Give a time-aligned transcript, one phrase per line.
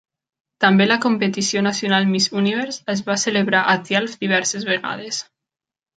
[0.63, 5.25] També la competició nacional Miss Univers es va celebrar a Thialf diverses vegades.